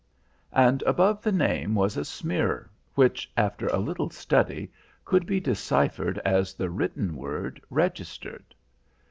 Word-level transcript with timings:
and 0.51 0.81
above 0.87 1.21
the 1.21 1.31
name 1.31 1.75
was 1.75 1.95
a 1.95 2.03
smear 2.03 2.71
which, 2.95 3.31
after 3.37 3.67
a 3.67 3.77
little 3.77 4.09
study, 4.09 4.71
could 5.05 5.27
be 5.27 5.39
deciphered 5.39 6.17
as 6.25 6.55
the 6.55 6.71
written 6.71 7.15
word 7.15 7.61
"Registered." 7.69 8.55